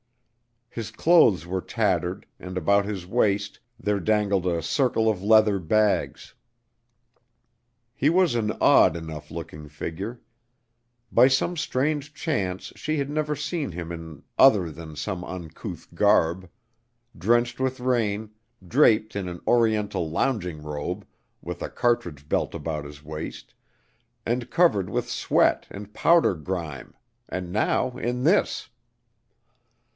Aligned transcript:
His 0.67 0.89
clothes 0.89 1.45
were 1.45 1.61
tattered, 1.61 2.25
and 2.39 2.57
about 2.57 2.85
his 2.85 3.05
waist 3.05 3.59
there 3.77 3.99
dangled 3.99 4.47
a 4.47 4.61
circle 4.63 5.09
of 5.09 5.21
leather 5.21 5.59
bags. 5.59 6.33
He 7.93 8.09
was 8.09 8.33
an 8.33 8.53
odd 8.61 8.95
enough 8.95 9.29
looking 9.29 9.67
figure. 9.67 10.21
By 11.11 11.27
some 11.27 11.55
strange 11.57 12.13
chance 12.15 12.71
she 12.77 12.97
had 12.97 13.09
never 13.11 13.35
seen 13.35 13.73
him 13.73 13.91
in 13.91 14.23
other 14.39 14.71
than 14.71 14.95
some 14.95 15.23
uncouth 15.25 15.93
garb; 15.93 16.49
drenched 17.15 17.59
with 17.59 17.81
rain, 17.81 18.31
draped 18.65 19.15
in 19.15 19.27
an 19.27 19.41
Oriental 19.45 20.09
lounging 20.09 20.63
robe, 20.63 21.05
with 21.41 21.61
a 21.61 21.69
cartridge 21.69 22.27
belt 22.29 22.55
about 22.55 22.85
his 22.85 23.03
waist, 23.03 23.53
and 24.25 24.49
covered 24.49 24.89
with 24.89 25.09
sweat 25.09 25.67
and 25.69 25.93
powder 25.93 26.33
grime, 26.33 26.95
and 27.27 27.51
now 27.51 27.91
in 27.97 28.23
this. 28.23 28.69